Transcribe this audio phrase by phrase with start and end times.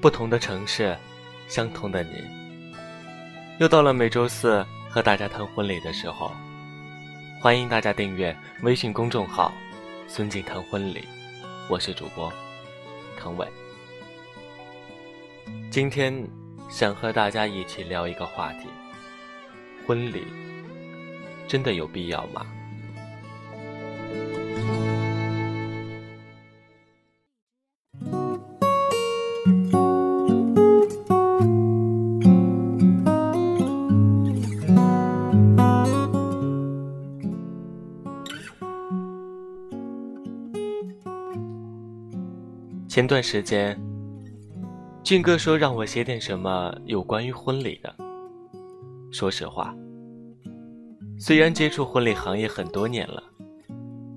[0.00, 0.96] 不同的城市，
[1.46, 2.24] 相同的你。
[3.58, 6.32] 又到了每周四和大家谈婚礼的时候，
[7.38, 9.52] 欢迎大家订阅微信公众号
[10.08, 11.06] “孙静谈婚礼”，
[11.68, 12.32] 我是主播
[13.18, 13.46] 唐伟。
[15.70, 16.26] 今天
[16.70, 18.68] 想和大家一起聊一个话题：
[19.86, 20.26] 婚礼
[21.46, 22.46] 真的有必要吗？
[42.90, 43.80] 前段时间，
[45.04, 47.94] 俊哥说让我写点什么有关于婚礼的。
[49.12, 49.72] 说实话，
[51.16, 53.22] 虽然接触婚礼行业很多年了，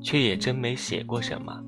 [0.01, 1.63] 却也真没写过什么。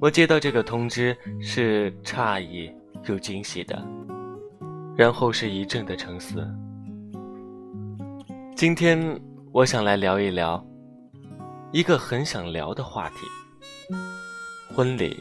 [0.00, 2.72] 我接到这个通知是诧异
[3.06, 3.86] 又惊喜的，
[4.96, 6.48] 然后是一阵的沉思。
[8.56, 9.20] 今天
[9.52, 10.66] 我想来聊一聊
[11.72, 13.16] 一个很想聊的话题：
[14.74, 15.14] 婚礼。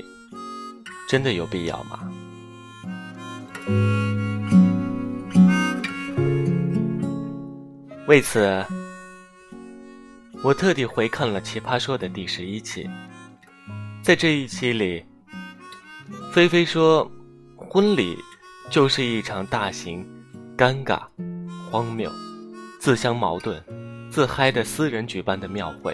[1.11, 2.09] 真的有必要吗？
[8.07, 8.65] 为此，
[10.41, 12.89] 我特地回看了《奇葩说》的第十一期。
[14.01, 15.03] 在这一期里，
[16.31, 17.11] 菲菲说，
[17.57, 18.17] 婚礼
[18.69, 20.07] 就是一场大型、
[20.57, 21.01] 尴尬、
[21.69, 22.09] 荒谬、
[22.79, 23.61] 自相矛盾、
[24.09, 25.93] 自嗨的私人举办的庙会。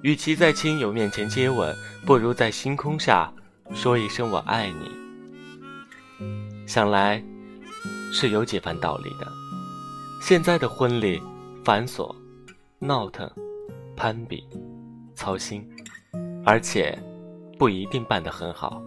[0.00, 1.72] 与其在亲友面前接吻，
[2.04, 3.32] 不如在星空下。
[3.74, 4.90] 说一声我爱你，
[6.66, 7.22] 想来
[8.12, 9.26] 是有几番道理的。
[10.20, 11.20] 现在的婚礼
[11.64, 12.14] 繁琐、
[12.78, 13.28] 闹腾、
[13.96, 14.46] 攀比、
[15.14, 15.66] 操心，
[16.44, 16.96] 而且
[17.58, 18.80] 不一定办得很好。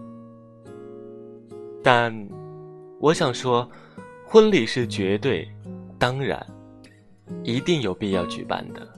[1.82, 2.14] 但
[3.00, 3.68] 我想说，
[4.24, 5.46] 婚礼是绝对、
[5.98, 6.44] 当然、
[7.42, 8.88] 一定有必要举办的。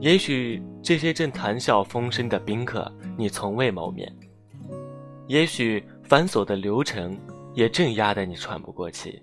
[0.00, 2.90] 也许这些正谈笑风生的宾客。
[3.18, 4.10] 你从未谋面，
[5.26, 7.18] 也许繁琐的流程
[7.52, 9.22] 也正压得你喘不过气，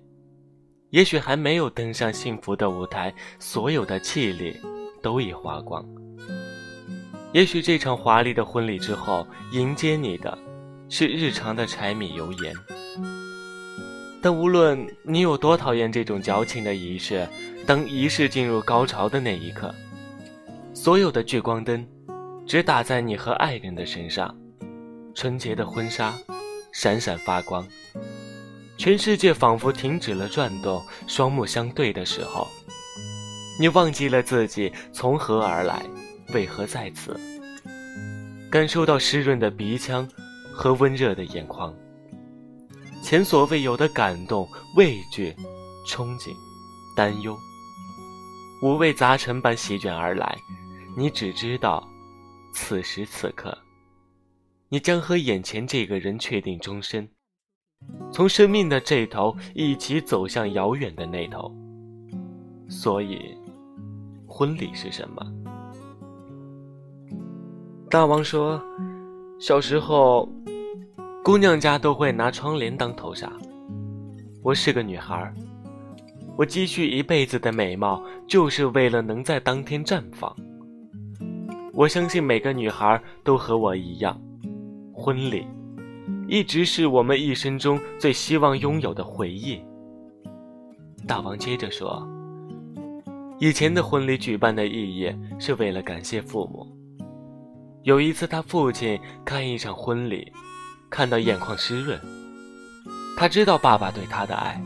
[0.91, 4.55] 也许还没有登上幸福的舞台，所有的气力
[5.01, 5.83] 都已花光。
[7.33, 10.37] 也许这场华丽的婚礼之后，迎接你的
[10.89, 12.53] 是日常的柴米油盐。
[14.21, 17.27] 但无论你有多讨厌这种矫情的仪式，
[17.65, 19.73] 当仪式进入高潮的那一刻，
[20.77, 21.85] 所有的聚光灯。
[22.45, 24.33] 只打在你和爱人的身上，
[25.15, 26.13] 纯洁的婚纱
[26.71, 27.67] 闪闪发光，
[28.77, 30.81] 全世界仿佛停止了转动。
[31.07, 32.47] 双目相对的时候，
[33.59, 35.83] 你忘记了自己从何而来，
[36.33, 37.19] 为何在此。
[38.49, 40.07] 感受到湿润的鼻腔
[40.53, 41.73] 和温热的眼眶，
[43.03, 45.35] 前所未有的感动、畏惧、
[45.85, 46.29] 憧憬、
[46.95, 47.35] 担忧，
[48.61, 50.37] 五味杂陈般席卷而来。
[50.97, 51.87] 你只知道。
[52.53, 53.55] 此时此刻，
[54.67, 57.07] 你将和眼前这个人确定终身，
[58.11, 61.53] 从生命的这头一起走向遥远的那头。
[62.67, 63.37] 所以，
[64.25, 65.21] 婚礼是什么？
[67.91, 68.59] 大王说，
[69.39, 70.27] 小时候，
[71.23, 73.31] 姑娘家都会拿窗帘当头纱。
[74.41, 75.31] 我是个女孩，
[76.35, 80.35] 我积蓄一辈子的美貌，就是为了能在当天绽放。
[81.77, 84.19] 我相信每个女孩都和我一样，
[84.91, 85.45] 婚礼
[86.27, 89.61] 一直是我们一生中最希望拥有的回忆。
[91.07, 92.03] 大王接着说
[93.37, 96.65] ：“以前的婚礼举办的意义是为了感谢父母。
[97.83, 100.33] 有一次，他父亲看一场婚礼，
[100.89, 102.01] 看到眼眶湿润，
[103.15, 104.59] 他知道爸爸对他的爱，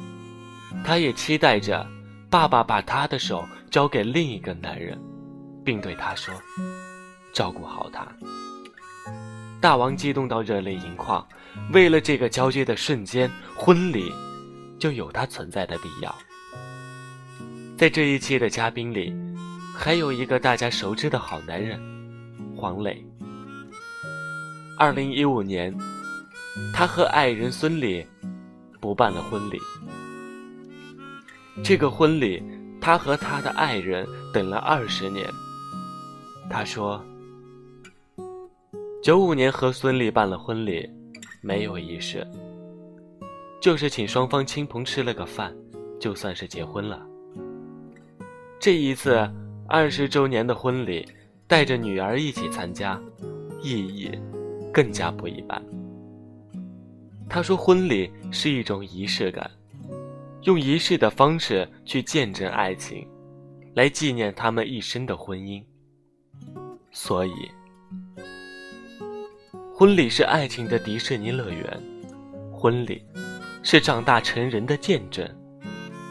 [0.81, 1.85] 他也期待着
[2.29, 4.97] 爸爸把他的手交给另一个男人，
[5.65, 6.33] 并对他说。”
[7.33, 8.05] 照顾好他，
[9.61, 11.25] 大王激动到热泪盈眶。
[11.71, 14.11] 为了这个交接的瞬间，婚礼
[14.77, 16.13] 就有它存在的必要。
[17.77, 19.13] 在这一期的嘉宾里，
[19.75, 21.79] 还有一个大家熟知的好男人——
[22.55, 23.05] 黄磊。
[24.77, 25.73] 二零一五年，
[26.73, 28.05] 他和爱人孙俪
[28.79, 29.57] 不办了婚礼。
[31.63, 32.43] 这个婚礼，
[32.81, 35.25] 他和他的爱人等了二十年。
[36.49, 37.01] 他说。
[39.01, 40.87] 九五年和孙俪办了婚礼，
[41.41, 42.25] 没有仪式，
[43.59, 45.51] 就是请双方亲朋吃了个饭，
[45.99, 47.03] 就算是结婚了。
[48.59, 49.27] 这一次
[49.67, 51.03] 二十周年的婚礼，
[51.47, 53.01] 带着女儿一起参加，
[53.59, 54.11] 意义
[54.71, 55.59] 更加不一般。
[57.27, 59.49] 他说，婚礼是一种仪式感，
[60.43, 63.07] 用仪式的方式去见证爱情，
[63.73, 65.63] 来纪念他们一生的婚姻。
[66.91, 67.49] 所以，
[69.81, 71.83] 婚礼是爱情的迪士尼乐园，
[72.53, 73.03] 婚礼
[73.63, 75.27] 是长大成人的见证，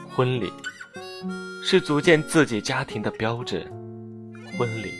[0.08, 0.52] 婚礼
[1.62, 3.64] 是组建自己家庭的标志，
[4.58, 4.90] 婚礼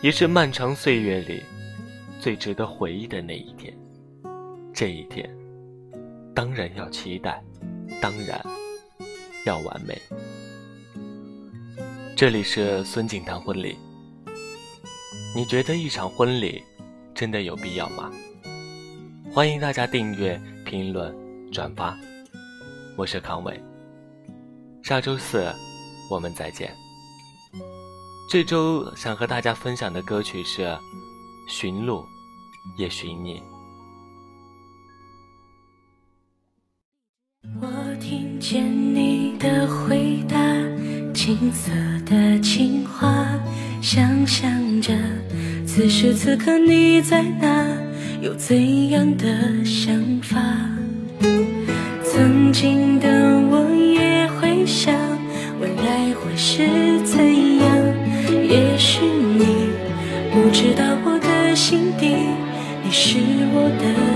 [0.00, 1.42] 也是漫长岁月里
[2.18, 3.76] 最值得回忆的那一天。
[4.72, 5.30] 这一天，
[6.34, 7.44] 当然要期待，
[8.00, 8.42] 当然
[9.44, 10.00] 要完美。
[12.16, 13.76] 这里是孙景堂婚礼。
[15.36, 16.64] 你觉得一场婚礼
[17.20, 18.10] 真的有必要吗？
[19.30, 21.14] 欢迎大家订阅、评论、
[21.52, 21.94] 转发。
[22.96, 23.62] 我是康伟，
[24.82, 25.54] 下周四
[26.10, 26.74] 我们再见。
[28.30, 30.62] 这周想和大家分享的歌曲是
[31.46, 32.02] 《寻路
[32.78, 33.34] 也寻你》。
[37.60, 37.68] 我
[38.00, 38.64] 听见
[38.94, 40.38] 你的回答，
[41.12, 41.70] 青涩
[42.06, 43.28] 的情话，
[43.82, 44.94] 想象着
[45.80, 47.66] 此时此刻你在哪，
[48.20, 50.38] 有怎样的想法？
[52.04, 53.08] 曾经的
[53.50, 54.94] 我也会想，
[55.58, 56.68] 未来会是
[57.02, 57.16] 怎
[57.60, 57.78] 样？
[58.28, 59.70] 也许你
[60.30, 62.14] 不知道我的心底，
[62.84, 63.16] 你是
[63.54, 64.09] 我的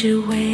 [0.00, 0.49] 只为